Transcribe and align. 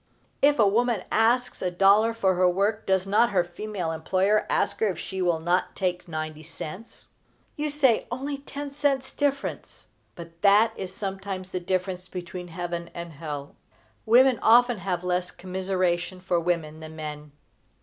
If 0.41 0.57
a 0.57 0.65
woman 0.67 1.03
asks 1.11 1.61
a 1.61 1.69
dollar 1.69 2.11
for 2.15 2.33
her 2.33 2.49
work, 2.49 2.87
does 2.87 3.05
not 3.05 3.29
her 3.29 3.43
female 3.43 3.91
employer 3.91 4.47
ask 4.49 4.79
her 4.79 4.87
if 4.87 4.97
she 4.97 5.21
will 5.21 5.39
not 5.39 5.75
take 5.75 6.07
ninety 6.07 6.41
cents? 6.41 7.09
You 7.55 7.69
say 7.69 8.07
"only 8.09 8.39
ten 8.39 8.73
cents 8.73 9.11
difference;" 9.11 9.85
but 10.15 10.41
that 10.41 10.73
is 10.75 10.91
sometimes 10.91 11.51
the 11.51 11.59
difference 11.59 12.07
between 12.07 12.47
heaven 12.47 12.89
and 12.95 13.13
hell. 13.13 13.55
Women 14.07 14.39
often 14.41 14.79
have 14.79 15.03
less 15.03 15.29
commiseration 15.29 16.19
for 16.19 16.39
women 16.39 16.79
than 16.79 16.95
men. 16.95 17.33